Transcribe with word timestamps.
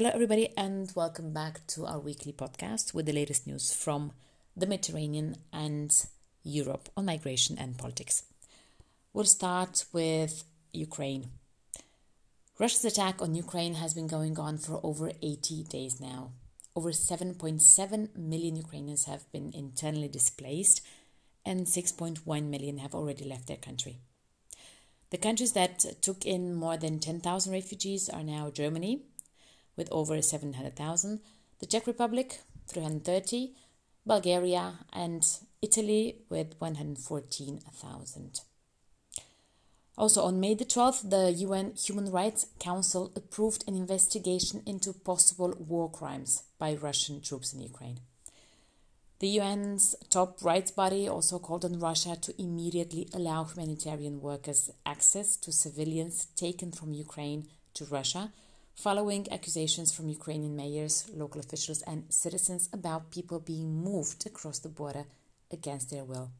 Hello, 0.00 0.12
everybody, 0.14 0.48
and 0.56 0.90
welcome 0.96 1.34
back 1.34 1.66
to 1.66 1.84
our 1.84 1.98
weekly 1.98 2.32
podcast 2.32 2.94
with 2.94 3.04
the 3.04 3.12
latest 3.12 3.46
news 3.46 3.74
from 3.74 4.12
the 4.56 4.66
Mediterranean 4.66 5.36
and 5.52 5.94
Europe 6.42 6.88
on 6.96 7.04
migration 7.04 7.58
and 7.58 7.76
politics. 7.76 8.22
We'll 9.12 9.26
start 9.26 9.84
with 9.92 10.44
Ukraine. 10.72 11.26
Russia's 12.58 12.86
attack 12.86 13.20
on 13.20 13.34
Ukraine 13.34 13.74
has 13.74 13.92
been 13.92 14.06
going 14.06 14.38
on 14.38 14.56
for 14.56 14.80
over 14.82 15.12
80 15.20 15.64
days 15.64 16.00
now. 16.00 16.30
Over 16.74 16.92
7.7 16.92 18.16
million 18.16 18.56
Ukrainians 18.56 19.04
have 19.04 19.30
been 19.32 19.52
internally 19.52 20.08
displaced, 20.08 20.80
and 21.44 21.66
6.1 21.66 22.44
million 22.44 22.78
have 22.78 22.94
already 22.94 23.26
left 23.26 23.48
their 23.48 23.58
country. 23.58 23.98
The 25.10 25.18
countries 25.18 25.52
that 25.52 25.80
took 26.00 26.24
in 26.24 26.54
more 26.54 26.78
than 26.78 27.00
10,000 27.00 27.52
refugees 27.52 28.08
are 28.08 28.24
now 28.24 28.48
Germany, 28.48 29.02
with 29.80 29.88
over 29.90 30.20
700,000, 30.20 31.20
the 31.58 31.66
Czech 31.66 31.86
Republic, 31.86 32.40
330, 32.68 33.54
Bulgaria, 34.06 34.80
and 34.92 35.26
Italy, 35.62 36.16
with 36.28 36.54
114,000. 36.58 38.40
Also, 39.96 40.22
on 40.22 40.38
May 40.38 40.54
the 40.54 40.66
12th, 40.66 41.08
the 41.08 41.32
UN 41.46 41.72
Human 41.86 42.10
Rights 42.10 42.46
Council 42.58 43.10
approved 43.16 43.64
an 43.66 43.74
investigation 43.74 44.62
into 44.66 44.92
possible 44.92 45.54
war 45.58 45.90
crimes 45.90 46.42
by 46.58 46.74
Russian 46.74 47.22
troops 47.22 47.54
in 47.54 47.60
Ukraine. 47.62 48.00
The 49.20 49.40
UN's 49.40 49.94
top 50.10 50.42
rights 50.42 50.70
body 50.70 51.08
also 51.08 51.38
called 51.38 51.64
on 51.64 51.78
Russia 51.78 52.16
to 52.20 52.42
immediately 52.42 53.08
allow 53.14 53.44
humanitarian 53.44 54.20
workers 54.20 54.70
access 54.84 55.36
to 55.36 55.52
civilians 55.52 56.26
taken 56.36 56.70
from 56.70 56.92
Ukraine 56.92 57.48
to 57.74 57.84
Russia, 57.86 58.32
following 58.74 59.26
accusations 59.30 59.92
from 59.92 60.08
Ukrainian 60.08 60.56
mayors, 60.56 61.10
local 61.14 61.40
officials, 61.40 61.82
and 61.82 62.04
citizens 62.08 62.68
about 62.72 63.10
people 63.10 63.38
being 63.40 63.82
moved 63.82 64.26
across 64.26 64.58
the 64.58 64.68
border 64.68 65.04
against 65.50 65.90
their 65.90 66.04
will. 66.04 66.30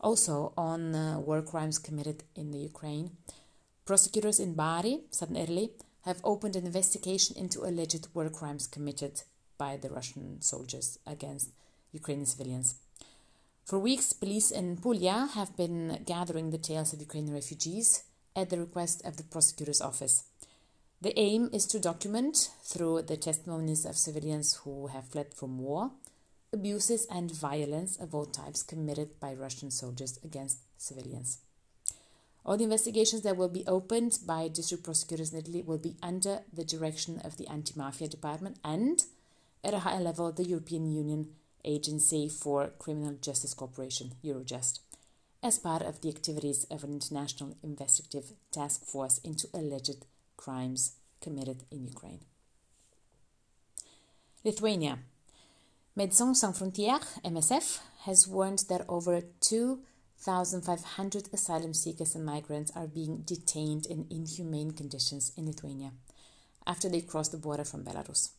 Also, 0.00 0.52
on 0.56 0.94
uh, 0.94 1.18
war 1.20 1.42
crimes 1.42 1.78
committed 1.78 2.24
in 2.34 2.50
the 2.50 2.58
Ukraine, 2.58 3.12
prosecutors 3.84 4.40
in 4.40 4.54
Bari, 4.54 5.00
southern 5.10 5.36
Italy, 5.36 5.70
have 6.04 6.20
opened 6.24 6.56
an 6.56 6.66
investigation 6.66 7.36
into 7.36 7.64
alleged 7.64 8.08
war 8.12 8.28
crimes 8.28 8.66
committed 8.66 9.22
by 9.56 9.76
the 9.76 9.90
Russian 9.90 10.42
soldiers 10.42 10.98
against 11.06 11.50
Ukrainian 11.92 12.26
civilians. 12.26 12.74
For 13.64 13.78
weeks, 13.78 14.12
police 14.12 14.50
in 14.50 14.76
Puglia 14.76 15.28
have 15.34 15.56
been 15.56 16.02
gathering 16.04 16.50
the 16.50 16.58
tales 16.58 16.92
of 16.92 17.00
Ukrainian 17.00 17.34
refugees 17.34 18.02
at 18.34 18.50
the 18.50 18.58
request 18.58 19.04
of 19.04 19.16
the 19.16 19.22
prosecutor's 19.22 19.80
office. 19.80 20.24
The 21.02 21.18
aim 21.18 21.50
is 21.52 21.66
to 21.66 21.80
document, 21.80 22.50
through 22.62 23.02
the 23.02 23.16
testimonies 23.16 23.84
of 23.84 23.96
civilians 23.96 24.60
who 24.62 24.86
have 24.86 25.08
fled 25.08 25.34
from 25.34 25.58
war, 25.58 25.90
abuses 26.52 27.08
and 27.10 27.28
violence 27.28 27.96
of 27.96 28.14
all 28.14 28.24
types 28.24 28.62
committed 28.62 29.18
by 29.18 29.34
Russian 29.34 29.72
soldiers 29.72 30.20
against 30.22 30.58
civilians. 30.78 31.38
All 32.46 32.56
the 32.56 32.62
investigations 32.62 33.22
that 33.22 33.36
will 33.36 33.48
be 33.48 33.66
opened 33.66 34.20
by 34.24 34.46
district 34.46 34.84
prosecutors 34.84 35.32
in 35.32 35.40
Italy 35.40 35.62
will 35.62 35.78
be 35.78 35.96
under 36.04 36.42
the 36.52 36.64
direction 36.64 37.20
of 37.24 37.36
the 37.36 37.48
Anti 37.48 37.72
Mafia 37.74 38.06
Department 38.06 38.60
and 38.62 39.02
at 39.64 39.74
a 39.74 39.80
higher 39.80 40.00
level, 40.00 40.30
the 40.30 40.44
European 40.44 40.88
Union 40.88 41.30
Agency 41.64 42.28
for 42.28 42.68
Criminal 42.78 43.14
Justice 43.20 43.54
Cooperation, 43.54 44.12
Eurojust, 44.22 44.78
as 45.42 45.58
part 45.58 45.82
of 45.82 46.00
the 46.00 46.10
activities 46.10 46.64
of 46.70 46.84
an 46.84 46.92
international 46.92 47.56
investigative 47.60 48.34
task 48.52 48.84
force 48.84 49.18
into 49.24 49.48
alleged 49.52 50.06
crimes 50.42 50.96
committed 51.20 51.64
in 51.70 51.84
Ukraine. 51.84 52.20
Lithuania. 54.44 54.98
Médecins 55.96 56.36
Sans 56.36 56.56
Frontières, 56.58 57.06
MSF, 57.22 57.78
has 58.06 58.26
warned 58.26 58.64
that 58.68 58.84
over 58.88 59.20
2,500 59.40 61.28
asylum 61.32 61.74
seekers 61.74 62.14
and 62.16 62.24
migrants 62.24 62.72
are 62.74 62.88
being 62.88 63.22
detained 63.24 63.86
in 63.86 64.06
inhumane 64.10 64.72
conditions 64.72 65.32
in 65.36 65.46
Lithuania 65.46 65.92
after 66.66 66.88
they 66.88 67.00
crossed 67.00 67.32
the 67.32 67.38
border 67.38 67.64
from 67.64 67.84
Belarus. 67.84 68.30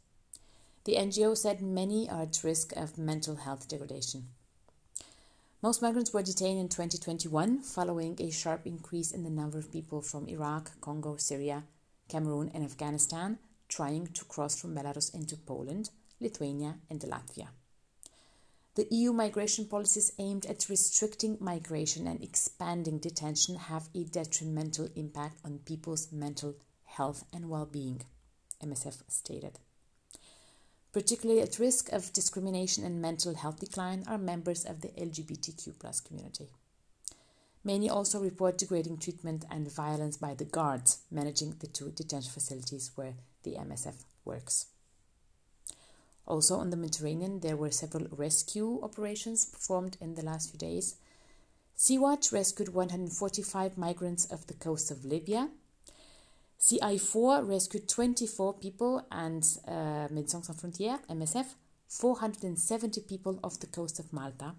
The 0.85 0.95
NGO 0.95 1.37
said 1.37 1.61
many 1.61 2.09
are 2.09 2.23
at 2.23 2.43
risk 2.43 2.73
of 2.75 2.97
mental 2.97 3.37
health 3.37 3.69
degradation. 3.69 4.27
Most 5.61 5.81
migrants 5.81 6.11
were 6.11 6.23
detained 6.23 6.59
in 6.59 6.67
2021 6.67 7.61
following 7.61 8.17
a 8.19 8.29
sharp 8.29 8.65
increase 8.65 9.11
in 9.11 9.23
the 9.23 9.29
number 9.29 9.57
of 9.57 9.71
people 9.71 10.01
from 10.01 10.27
Iraq, 10.27 10.81
Congo, 10.81 11.15
Syria, 11.15 11.63
Cameroon, 12.09 12.51
and 12.53 12.63
Afghanistan 12.63 13.39
trying 13.67 14.07
to 14.07 14.25
cross 14.25 14.59
from 14.59 14.75
Belarus 14.75 15.13
into 15.13 15.35
Poland, 15.35 15.89
Lithuania, 16.19 16.75
and 16.89 16.99
Latvia. 17.01 17.47
The 18.75 18.87
EU 18.89 19.13
migration 19.13 19.65
policies 19.65 20.13
aimed 20.17 20.47
at 20.47 20.67
restricting 20.67 21.37
migration 21.39 22.07
and 22.07 22.23
expanding 22.23 22.97
detention 22.97 23.55
have 23.55 23.89
a 23.93 24.03
detrimental 24.03 24.89
impact 24.95 25.37
on 25.45 25.59
people's 25.59 26.11
mental 26.11 26.55
health 26.85 27.25
and 27.31 27.49
well 27.49 27.67
being, 27.67 28.01
MSF 28.63 29.03
stated. 29.09 29.59
Particularly 30.91 31.41
at 31.41 31.59
risk 31.59 31.91
of 31.91 32.13
discrimination 32.13 32.83
and 32.83 33.01
mental 33.01 33.35
health 33.35 33.59
decline 33.59 34.03
are 34.07 34.17
members 34.17 34.65
of 34.65 34.81
the 34.81 34.89
LGBTQ 34.89 36.05
community. 36.05 36.49
Many 37.63 37.89
also 37.89 38.19
report 38.19 38.57
degrading 38.57 38.97
treatment 38.97 39.45
and 39.49 39.71
violence 39.71 40.17
by 40.17 40.33
the 40.33 40.45
guards 40.45 40.99
managing 41.09 41.55
the 41.59 41.67
two 41.67 41.91
detention 41.91 42.31
facilities 42.31 42.91
where 42.95 43.15
the 43.43 43.55
MSF 43.55 44.03
works. 44.25 44.67
Also, 46.25 46.55
on 46.55 46.69
the 46.69 46.77
Mediterranean, 46.77 47.39
there 47.39 47.57
were 47.57 47.71
several 47.71 48.07
rescue 48.11 48.79
operations 48.81 49.45
performed 49.45 49.97
in 49.99 50.15
the 50.15 50.23
last 50.23 50.49
few 50.49 50.59
days. 50.59 50.95
Sea-Watch 51.75 52.31
rescued 52.31 52.73
145 52.73 53.77
migrants 53.77 54.31
off 54.31 54.47
the 54.47 54.53
coast 54.53 54.91
of 54.91 55.03
Libya 55.03 55.49
Sea-Eye 56.63 56.97
4 56.97 57.43
rescued 57.43 57.89
24 57.89 58.53
people 58.53 59.05
and 59.11 59.43
uh, 59.67 60.07
Médecins 60.07 60.45
Sans 60.45 60.55
Frontières, 60.55 60.99
MSF, 61.09 61.45
470 61.89 63.01
people 63.01 63.37
off 63.43 63.59
the 63.59 63.67
coast 63.67 63.99
of 63.99 64.13
Malta. 64.13 64.55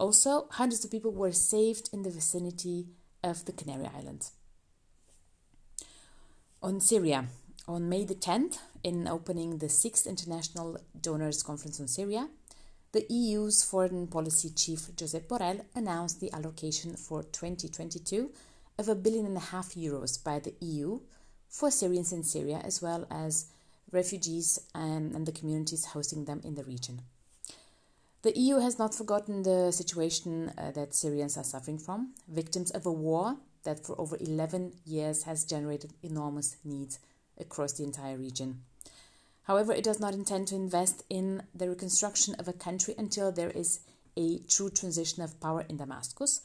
Also, 0.00 0.46
hundreds 0.52 0.82
of 0.82 0.90
people 0.90 1.12
were 1.12 1.30
saved 1.30 1.90
in 1.92 2.04
the 2.04 2.10
vicinity 2.10 2.86
of 3.22 3.44
the 3.44 3.52
Canary 3.52 3.86
Islands. 3.94 4.32
On 6.62 6.80
Syria, 6.80 7.26
on 7.68 7.86
May 7.90 8.04
the 8.06 8.14
10th, 8.14 8.60
in 8.82 9.06
opening 9.06 9.58
the 9.58 9.68
sixth 9.68 10.06
International 10.06 10.78
Donors 10.98 11.42
Conference 11.42 11.78
on 11.80 11.86
Syria, 11.86 12.30
the 12.92 13.04
EU's 13.10 13.62
foreign 13.62 14.06
policy 14.06 14.48
chief 14.48 14.88
Josep 14.96 15.28
Borrell 15.28 15.66
announced 15.74 16.18
the 16.18 16.32
allocation 16.32 16.96
for 16.96 17.22
2022 17.22 18.30
of 18.78 18.88
a 18.88 18.94
billion 18.94 19.26
and 19.26 19.36
a 19.36 19.50
half 19.52 19.74
euros 19.74 20.24
by 20.24 20.38
the 20.38 20.54
EU 20.60 20.98
for 21.46 21.70
Syrians 21.70 22.10
in 22.10 22.22
Syria, 22.22 22.62
as 22.64 22.80
well 22.80 23.06
as 23.10 23.50
refugees 23.92 24.58
and, 24.74 25.14
and 25.14 25.26
the 25.26 25.32
communities 25.32 25.84
hosting 25.84 26.24
them 26.24 26.40
in 26.42 26.54
the 26.54 26.64
region. 26.64 27.02
The 28.22 28.38
EU 28.38 28.58
has 28.58 28.78
not 28.78 28.94
forgotten 28.94 29.44
the 29.44 29.72
situation 29.72 30.52
uh, 30.58 30.72
that 30.72 30.94
Syrians 30.94 31.38
are 31.38 31.44
suffering 31.44 31.78
from, 31.78 32.12
victims 32.28 32.70
of 32.70 32.84
a 32.84 32.92
war 32.92 33.36
that 33.64 33.84
for 33.84 33.98
over 33.98 34.18
11 34.20 34.72
years 34.84 35.22
has 35.22 35.44
generated 35.44 35.94
enormous 36.02 36.56
needs 36.62 36.98
across 37.38 37.72
the 37.72 37.84
entire 37.84 38.18
region. 38.18 38.60
However, 39.44 39.72
it 39.72 39.84
does 39.84 40.00
not 40.00 40.12
intend 40.12 40.48
to 40.48 40.54
invest 40.54 41.02
in 41.08 41.42
the 41.54 41.68
reconstruction 41.68 42.34
of 42.34 42.46
a 42.46 42.52
country 42.52 42.94
until 42.98 43.32
there 43.32 43.50
is 43.50 43.80
a 44.16 44.38
true 44.40 44.68
transition 44.68 45.22
of 45.22 45.40
power 45.40 45.64
in 45.68 45.78
Damascus 45.78 46.42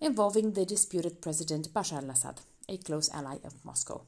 involving 0.00 0.52
the 0.52 0.66
disputed 0.66 1.22
President 1.22 1.72
Bashar 1.72 2.02
al 2.02 2.10
Assad, 2.10 2.42
a 2.68 2.76
close 2.76 3.08
ally 3.14 3.38
of 3.44 3.64
Moscow. 3.64 4.02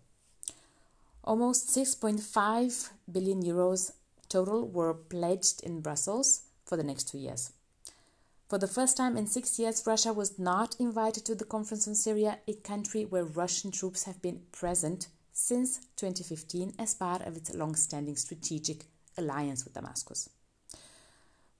Almost 1.24 1.68
6.5 1.74 2.90
billion 3.10 3.42
euros 3.42 3.92
total 4.28 4.68
were 4.68 4.92
pledged 4.92 5.62
in 5.62 5.80
Brussels 5.80 6.42
for 6.66 6.76
the 6.76 6.84
next 6.84 7.08
two 7.08 7.18
years. 7.18 7.52
For 8.48 8.58
the 8.58 8.68
first 8.68 8.96
time 8.96 9.16
in 9.16 9.26
six 9.26 9.58
years, 9.58 9.82
Russia 9.86 10.12
was 10.12 10.38
not 10.38 10.76
invited 10.78 11.24
to 11.24 11.34
the 11.34 11.44
conference 11.44 11.88
on 11.88 11.94
Syria, 11.94 12.38
a 12.46 12.54
country 12.54 13.04
where 13.04 13.24
Russian 13.24 13.72
troops 13.72 14.04
have 14.04 14.22
been 14.22 14.42
present 14.52 15.08
since 15.32 15.80
2015 15.96 16.74
as 16.78 16.94
part 16.94 17.22
of 17.22 17.36
its 17.36 17.54
long 17.54 17.74
standing 17.74 18.16
strategic 18.16 18.84
alliance 19.18 19.64
with 19.64 19.74
Damascus. 19.74 20.30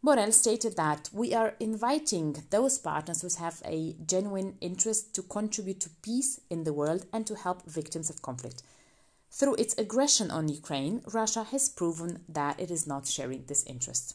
Borrell 0.05 0.33
stated 0.33 0.77
that 0.77 1.11
we 1.13 1.35
are 1.35 1.57
inviting 1.59 2.37
those 2.51 2.79
partners 2.79 3.23
who 3.23 3.43
have 3.43 3.61
a 3.65 3.97
genuine 4.07 4.57
interest 4.61 5.13
to 5.17 5.23
contribute 5.23 5.81
to 5.81 5.91
peace 6.03 6.39
in 6.49 6.63
the 6.63 6.73
world 6.73 7.07
and 7.13 7.27
to 7.27 7.35
help 7.35 7.67
victims 7.67 8.09
of 8.09 8.23
conflict. 8.23 8.63
Through 9.33 9.57
its 9.57 9.75
aggression 9.77 10.31
on 10.31 10.49
Ukraine, 10.49 11.03
Russia 11.13 11.43
has 11.43 11.69
proven 11.69 12.23
that 12.29 12.61
it 12.61 12.71
is 12.71 12.87
not 12.87 13.09
sharing 13.09 13.47
this 13.47 13.65
interest. 13.65 14.15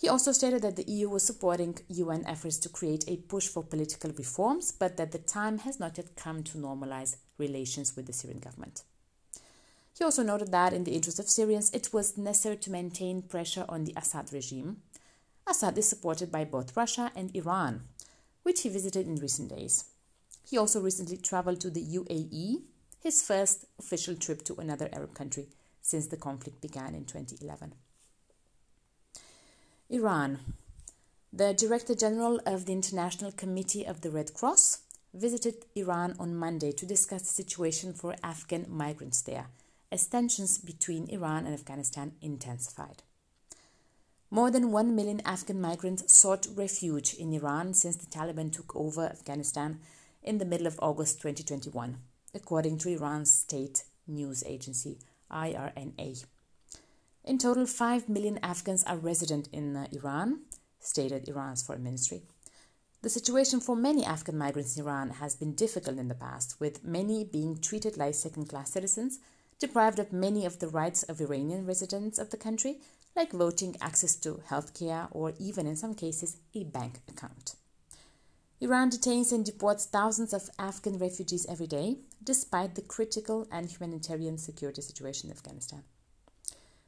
He 0.00 0.08
also 0.08 0.32
stated 0.32 0.62
that 0.62 0.76
the 0.76 0.90
EU 0.90 1.10
was 1.10 1.22
supporting 1.22 1.78
UN 1.88 2.24
efforts 2.26 2.56
to 2.60 2.70
create 2.70 3.04
a 3.06 3.18
push 3.18 3.46
for 3.46 3.62
political 3.62 4.10
reforms, 4.12 4.72
but 4.72 4.96
that 4.96 5.12
the 5.12 5.18
time 5.18 5.58
has 5.58 5.78
not 5.78 5.98
yet 5.98 6.16
come 6.16 6.42
to 6.44 6.56
normalize 6.56 7.16
relations 7.36 7.94
with 7.94 8.06
the 8.06 8.14
Syrian 8.14 8.40
government. 8.40 8.82
He 9.98 10.02
also 10.02 10.22
noted 10.22 10.52
that, 10.52 10.72
in 10.72 10.84
the 10.84 10.94
interest 10.94 11.18
of 11.18 11.28
Syrians, 11.28 11.70
it 11.74 11.92
was 11.92 12.16
necessary 12.16 12.56
to 12.56 12.70
maintain 12.70 13.20
pressure 13.20 13.66
on 13.68 13.84
the 13.84 13.92
Assad 13.94 14.32
regime. 14.32 14.78
Assad 15.46 15.76
is 15.76 15.90
supported 15.90 16.32
by 16.32 16.46
both 16.46 16.78
Russia 16.78 17.12
and 17.14 17.36
Iran, 17.36 17.82
which 18.42 18.62
he 18.62 18.70
visited 18.70 19.06
in 19.06 19.16
recent 19.16 19.50
days. 19.50 19.84
He 20.48 20.56
also 20.56 20.80
recently 20.80 21.18
traveled 21.18 21.60
to 21.60 21.68
the 21.68 21.84
UAE, 21.84 22.62
his 23.02 23.20
first 23.20 23.66
official 23.78 24.14
trip 24.14 24.44
to 24.44 24.54
another 24.54 24.88
Arab 24.94 25.12
country 25.12 25.48
since 25.82 26.06
the 26.06 26.16
conflict 26.16 26.62
began 26.62 26.94
in 26.94 27.04
2011. 27.04 27.74
Iran. 29.92 30.38
The 31.32 31.52
Director 31.52 31.96
General 31.96 32.40
of 32.46 32.64
the 32.64 32.72
International 32.72 33.32
Committee 33.32 33.84
of 33.84 34.02
the 34.02 34.10
Red 34.10 34.34
Cross 34.34 34.82
visited 35.12 35.64
Iran 35.74 36.14
on 36.16 36.36
Monday 36.36 36.70
to 36.70 36.86
discuss 36.86 37.22
the 37.22 37.42
situation 37.42 37.92
for 37.92 38.14
Afghan 38.22 38.66
migrants 38.68 39.20
there, 39.22 39.48
as 39.90 40.06
tensions 40.06 40.58
between 40.58 41.10
Iran 41.10 41.44
and 41.44 41.54
Afghanistan 41.54 42.12
intensified. 42.22 43.02
More 44.30 44.52
than 44.52 44.70
1 44.70 44.94
million 44.94 45.22
Afghan 45.24 45.60
migrants 45.60 46.14
sought 46.14 46.46
refuge 46.54 47.14
in 47.14 47.32
Iran 47.32 47.74
since 47.74 47.96
the 47.96 48.06
Taliban 48.06 48.52
took 48.52 48.76
over 48.76 49.06
Afghanistan 49.06 49.80
in 50.22 50.38
the 50.38 50.44
middle 50.44 50.68
of 50.68 50.78
August 50.80 51.20
2021, 51.20 51.98
according 52.32 52.78
to 52.78 52.90
Iran's 52.90 53.34
state 53.34 53.82
news 54.06 54.44
agency 54.46 54.98
IRNA. 55.32 56.26
In 57.24 57.38
total, 57.38 57.66
5 57.66 58.08
million 58.08 58.38
Afghans 58.42 58.82
are 58.84 58.96
resident 58.96 59.48
in 59.52 59.76
uh, 59.76 59.86
Iran, 59.92 60.40
stated 60.78 61.28
Iran's 61.28 61.62
foreign 61.62 61.82
ministry. 61.82 62.22
The 63.02 63.10
situation 63.10 63.60
for 63.60 63.76
many 63.76 64.04
Afghan 64.04 64.38
migrants 64.38 64.76
in 64.76 64.84
Iran 64.84 65.10
has 65.10 65.34
been 65.34 65.54
difficult 65.54 65.98
in 65.98 66.08
the 66.08 66.14
past, 66.14 66.60
with 66.60 66.84
many 66.84 67.24
being 67.24 67.58
treated 67.58 67.96
like 67.96 68.14
second 68.14 68.48
class 68.48 68.72
citizens, 68.72 69.18
deprived 69.58 69.98
of 69.98 70.12
many 70.12 70.46
of 70.46 70.58
the 70.58 70.68
rights 70.68 71.02
of 71.02 71.20
Iranian 71.20 71.66
residents 71.66 72.18
of 72.18 72.30
the 72.30 72.36
country, 72.36 72.80
like 73.14 73.32
voting, 73.32 73.76
access 73.80 74.16
to 74.16 74.42
health 74.46 74.72
care, 74.78 75.08
or 75.10 75.34
even 75.38 75.66
in 75.66 75.76
some 75.76 75.94
cases, 75.94 76.38
a 76.54 76.64
bank 76.64 77.00
account. 77.08 77.54
Iran 78.60 78.90
detains 78.90 79.32
and 79.32 79.44
deports 79.44 79.86
thousands 79.86 80.34
of 80.34 80.50
Afghan 80.58 80.98
refugees 80.98 81.46
every 81.48 81.66
day, 81.66 81.98
despite 82.22 82.74
the 82.74 82.82
critical 82.82 83.46
and 83.50 83.70
humanitarian 83.70 84.36
security 84.36 84.82
situation 84.82 85.30
in 85.30 85.36
Afghanistan. 85.36 85.82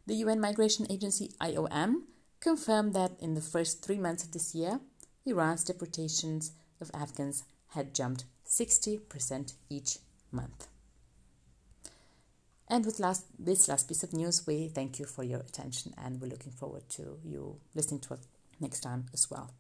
The 0.06 0.14
UN 0.16 0.40
Migration 0.40 0.86
Agency 0.90 1.30
IOM 1.40 2.02
confirmed 2.40 2.92
that 2.94 3.12
in 3.20 3.34
the 3.34 3.40
first 3.40 3.84
three 3.84 3.98
months 3.98 4.24
of 4.24 4.32
this 4.32 4.54
year, 4.54 4.80
Iran's 5.24 5.62
deportations 5.62 6.52
of 6.80 6.90
Afghans 6.92 7.44
had 7.68 7.94
jumped 7.94 8.24
60% 8.44 9.54
each 9.70 9.98
month. 10.32 10.66
And 12.66 12.84
with 12.84 12.98
last, 12.98 13.26
this 13.38 13.68
last 13.68 13.86
piece 13.86 14.02
of 14.02 14.12
news, 14.12 14.44
we 14.46 14.68
thank 14.68 14.98
you 14.98 15.04
for 15.04 15.22
your 15.22 15.40
attention 15.40 15.94
and 15.96 16.20
we're 16.20 16.28
looking 16.28 16.52
forward 16.52 16.88
to 16.90 17.18
you 17.22 17.60
listening 17.74 18.00
to 18.00 18.14
us 18.14 18.26
next 18.58 18.80
time 18.80 19.06
as 19.12 19.30
well. 19.30 19.52